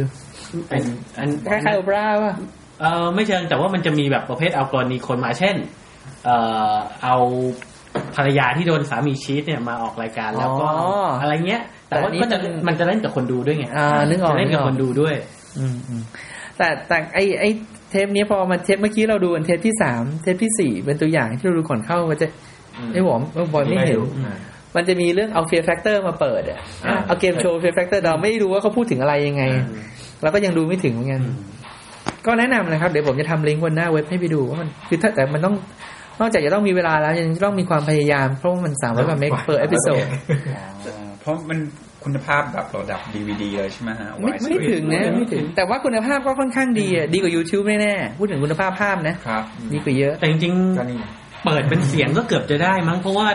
[0.70, 0.82] อัน
[1.18, 2.34] อันคล้ายๆโอเปร่าป่ะ
[2.80, 5.56] เออไม่เชิงแต่ว่ามันจะมีแบบประเภทเอากรณีคนมาเช่น
[6.24, 6.36] เอ่
[6.72, 6.74] อ
[7.04, 7.16] เอา
[8.16, 15.14] ภรรยาที่โดนสามี cheat เนี่ยมาออกรายการแล้วก็อ๋อออะไรเงี้ย แต่ว่าแต่นี่ก็จะมันมันจะเล่นกับคนดูด้วยไงอ่านึกออกจะเล่นกับนึกออกคนดูด้วย
[15.58, 16.02] อืมอืม
[16.58, 17.44] แต่แต่ไอไอ
[17.90, 22.26] เทปนี้พอมาเทปเมื่อกี้เราดูกันเทปที่สามเทปที่สี่เป็นตัวอย่างที่เราดูก่อนเข้าก็จะ
[22.92, 24.00] ไอ้หวอมเออบอยไม่เห็น
[24.76, 29.42] มันจะมีเรื่องเอา Fear Factor มาเปิดอะอ่าเอาเกมโชว์ Fear Factor เราไม่รู้ว่าเขาพูดถึงอะไรยังไง
[30.22, 31.22] เราก็ยังดูไม่ถึงเหมือนกัน
[32.26, 35.54] ก็แนะนำนะครับ เดี๋ยวผมจะทำลิงก์บนหน้าเว็บให้ไปดูว่ามันคือถ้าแต่มันต้อง
[36.20, 40.04] นอกจากจะต้องมีเวลาแล้วยังต้องมีความพยายาม เพราะว่ามันสามร้อยกว่า meg เปิด episode
[41.20, 41.58] เพราะมัน
[42.04, 53.26] คุณภาพแบบระดับดีวีดีเลยใช่ไหมฮะไม่ Wide ไม่ถึงนะ Screen ไม่ถึง แต่ว่าคุณภาพก็ค่อนข้างดีอะดีกว่า YouTube แน่ๆพูดถึงคุณภาพภาพนะครับ ดีกว่าเยอะ แต่จริงก็นี่ๆเปิดเป็นเสียงก็เกือบจะได้มั้งเพราะว่า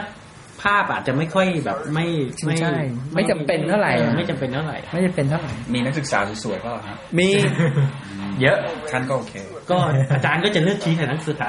[0.64, 2.06] ภาพอาจจะไม่ค่อยแบบไม่
[2.46, 2.72] ไม่ใช่
[3.16, 7.30] ไม่จำเป็นเท่าไหร่ออไม่จำเป็นเท่าไหร่ไม่จะเป็นเท่าไหร่ มีนักศึกษาสวยๆก็ฮะมี
[8.42, 8.58] เยอะ
[8.92, 9.34] ท่านก็โอเค
[9.72, 9.78] ก็
[10.14, 11.48] อาจารย์ก็จะเลือกชี้แต่นักศึกษา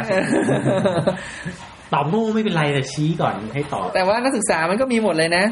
[1.95, 5.45] ตอบโน่ไม่เป็นไรแต่ชี้ก่อนให้ตอบแต่ว่านักศึกษามันก็มีหมดเลยนะ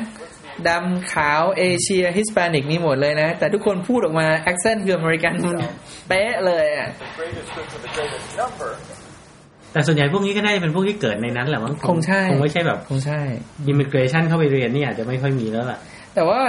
[0.68, 5.34] ดำขาวเอเชีย Hispanic มีหมดเลยนะ แต่ทุกคนพูดออกมา accent คืออเมริกัน
[6.08, 6.88] เป๊ะเลยอะ
[9.78, 13.20] แต่ส่วนใหญ่พวกนี้ก็น่าจะเป็นพวกที่เกิดในนั้นแหละมั้งคงใช่คงไม่ใช่แบบคงใช่
[13.66, 15.78] immigration เข้าไปเรียนนี่อาจจะไม่ค่อยมีแล้วล่ะ
[16.14, 16.40] แต่ว่า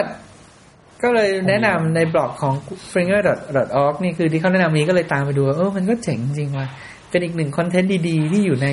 [1.03, 2.53] ก็เลยแนะนำในบล็อกของ
[2.93, 6.67] fringer.org นี่คือที่เขาแนะนำนี้ก็เลยตามไปดูว่าเออมันก็เจ๋งจริงว่ะ
[7.09, 8.67] เป็นอีกหนึ่ง content ดีๆ ที่อยู่ใน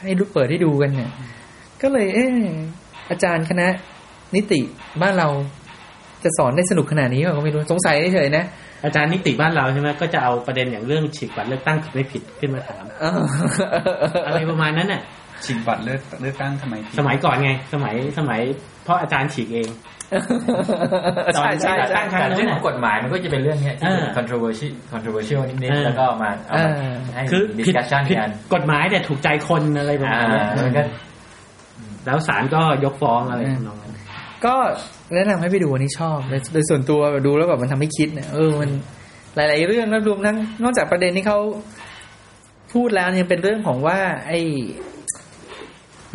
[0.00, 1.10] ให้ดูเปิดให้ดูกันเนี่ย
[1.82, 2.40] ก็เลย เออ
[3.10, 3.66] อาจารย์คณะ
[4.34, 4.60] นิติ
[5.02, 5.28] บ้านเรา
[6.24, 8.44] จะสอนได้สนุกขนาดนี้เปล่าก็ไม่รู้สงสัยเฉยๆนะ
[8.84, 13.18] อาจารย์นิติบ้านเราใช่ไหมก็จะเอาประเด็นอย่างเรื่องฉีกบัตรเลือกตั้งผิดไม่ผิดขึ้นมาถามเออ
[14.26, 15.00] อะไรประมาณนั้นน่ะ
[15.44, 18.40] ชิงบัตรเลือกเลือกตั้งทำไมผิดสมัยก่อนไง สมัยสมัย
[18.84, 19.68] เพราะอาจารย์ฉีกเอง
[21.34, 30.82] ใช่ใช่ตั้ใช่งครั้งแต่นั้นเรื่องขน่ะองกฎหมายมันก็จะเป็นเรื่องเนี้ยที่เออ controversial controversial นิดเออๆแล้วก็มาเอามาเออให้คือผิด discussion ผิดกันกฎหมายแต่ถูกใจคนอะไรประอ่ามาณนั้นมันก็
[32.06, 33.85] แล้วศาลก็ยกฟ้องอะไรทำนองนั้น
[34.44, 34.54] ก็
[35.14, 36.18] แนะนำให้ไปดูอันนี้ชอบ
[36.52, 38.70] โดยส่วนตัวดูแล้วแบบมันทำให้คิดเนี่ยเออมัน
[39.36, 41.38] หลาย ๆ เรื่องแล้วรวมทั้งนอกจากประเด็นที่เขา
[42.72, 44.40] พูดแล้วเนี่ยเป็นเรื่องของว่า ไอ้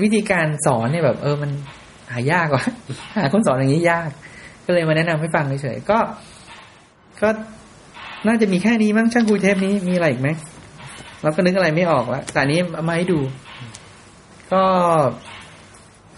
[0.02, 1.52] วิธีการสอนเนี่ยแบบ เออมัน
[2.14, 2.64] หายากว่ะ
[3.18, 4.10] หาคนสอนอย่างนี้ยาก
[4.66, 6.00] ก็เลยมาแนะนำให้ฟังเฉยๆก็
[7.22, 7.30] ก็
[8.28, 10.30] น่าจะมีแค่นี้มั้งช่างคุยเทปนี้มีอะไรอีกไหม
[11.24, 13.20] เราก็นึกอะไรไม่ออกแล้วแต่นนี้เอามาให้ดู
[14.54, 14.64] ก็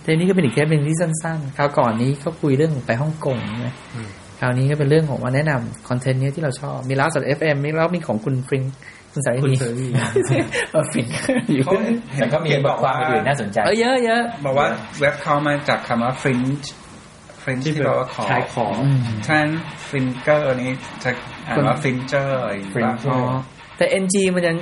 [0.03, 3.69] เทปนี้ก็เป็นอีกเทปหนึ่งที่สั้นๆ คราวก่อนนี้เขาคุยเรื่องไปฮ่องกงใช่ไหม
[4.39, 8.63] คราวนี้ก็เป็นเรื่องของมาแนะนำคอนเทนต์เนี้ยที่เราชอบ มีแล้วสดเอฟเอ็มมีแล้วมีของคุณฟริง
[9.11, 9.87] คุณสายคุณนีเซอร์วี
[10.71, 11.05] เออฟริง
[11.53, 11.73] อยู่เขา
[12.15, 14.67] แต่ก็มีบทความอื่นๆน่าสนใจเออเยอะเยอะบอกว่า
[14.99, 16.67] เว็บเขามาจากคำว่า fringe
[17.43, 18.75] fringe ที่แปลว่าขอบขายของ
[19.25, 19.49] ฉะนั้น
[19.89, 20.71] finger นี้
[21.03, 21.11] จะ
[21.47, 23.19] อ่านว่า finger อะไรอย่างเงี้ยอ๋อ
[23.77, 24.57] แต่ NG มันยัง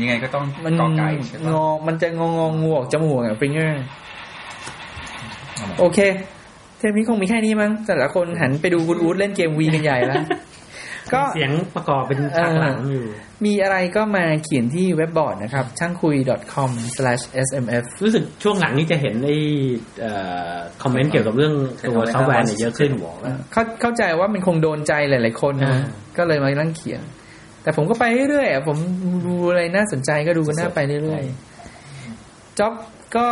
[0.00, 3.84] ยังไงก็ต้องมันกอไก่ใช่งปะอมันจะงองงงูออกจมูกอะฟิงเกอร์
[5.78, 5.98] โอเค
[6.78, 10.22] เทปนี้คงมีแค่นี้มั้งแต่ละคนหันไปดูคุณอู๊ดเล่นเกมวีกันใหญ่แล้ว
[11.14, 13.04] ก็เสียงประกอบเป็นฉากหลังอยู่
[13.44, 16.14] มีอะไรก็มาเขียนที่เว็บบอร์ดนะครับ ช่างคุย
[16.54, 19.36] .com/smf รู้สึกช่วงหลังนี้จะเห็นไอ้
[20.00, 20.12] เอ่
[20.52, 21.54] อคอมเมนต์เกี่ยวกับเรื่อง
[21.88, 22.90] ตัวซอฟต์แวร์เนี่ยเยอะขึ้น
[23.52, 25.80] เข้าเข้าใจว่ามันคงโดนใจหลาย ๆ คนนะอ่า
[26.18, 27.00] ก็เลยมานั่งเขียน
[27.62, 28.76] แต่ผมก็ไปเรื่อยๆอะผม
[29.26, 32.74] ดูอะไรน่าสนใจก็ดูกันหน้าไปเรื่อยๆจ็อบ
[33.16, 33.26] ก็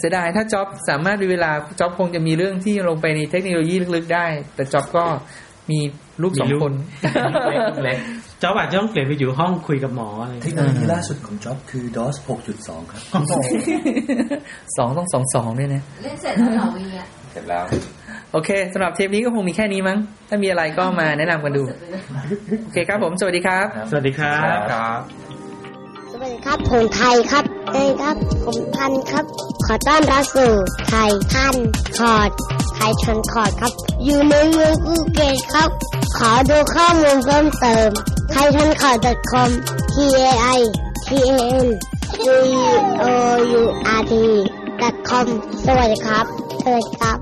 [0.00, 5.04] เสียดายถ้าจ็อบสามารถมีเวลาจ็อบคงจะมีเรื่องที่ลงไปในเทคโนโลยีลึกๆได้ แต่จ็อบก็
[5.70, 5.80] มี
[6.22, 6.72] ลูกสองคน
[7.84, 7.98] เล็ก
[8.42, 12.16] จอบอาจจะต้องเปลี่ยนไปอยู่ห้องคุยกับหมออะไรเทคโนโลยีล่าสุดของจ็อบคือ DOS
[12.48, 13.02] 6.2 ครับ
[14.76, 17.64] สองต้องสองสองด้วยนะ เล่นเสร็จแล้วเหรอวีอะเสร็จแล้ว
[18.32, 21.62] โอเคสำหรับเทปนี้ก็คงมีแค่นี้มั้ง ถ้ามีอะไรก็มาแนะนำกันดู
[22.64, 25.00] โอเคครับผม สวัสดีครับ สวัสดีครับครับ
[26.12, 29.24] สวัสดีครับผมไทยครับเอ้ยครับ ผมทันครับ
[29.66, 30.52] ขอต้อนรับสู่
[30.88, 31.56] ไทยทัน
[31.98, 32.30] คอร์ด
[32.74, 33.72] ไทยทันคอร์ดครับ
[34.04, 35.70] อยู่ในเมืองภูเก็ตครับ
[36.16, 37.88] ขอดูข้อมูลเพิ่มเติม
[38.30, 39.50] ไทยทันคอร์ด .com
[39.92, 39.94] t
[40.26, 40.60] a i
[41.08, 41.66] t a n
[42.14, 42.26] c
[43.02, 43.06] o
[43.60, 43.62] u
[43.98, 44.12] r t
[45.08, 45.26] com
[45.64, 46.26] สวัสดีครับ
[46.62, 47.18] สวัสดีครับ